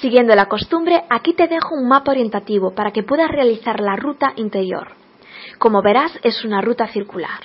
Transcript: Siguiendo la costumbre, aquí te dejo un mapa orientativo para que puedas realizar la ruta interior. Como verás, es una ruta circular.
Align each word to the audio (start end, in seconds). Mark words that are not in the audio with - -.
Siguiendo 0.00 0.34
la 0.34 0.46
costumbre, 0.46 1.04
aquí 1.10 1.34
te 1.34 1.46
dejo 1.46 1.74
un 1.74 1.88
mapa 1.88 2.12
orientativo 2.12 2.74
para 2.74 2.92
que 2.92 3.02
puedas 3.02 3.30
realizar 3.30 3.80
la 3.80 3.96
ruta 3.96 4.32
interior. 4.36 4.88
Como 5.58 5.82
verás, 5.82 6.12
es 6.22 6.44
una 6.44 6.60
ruta 6.60 6.86
circular. 6.88 7.40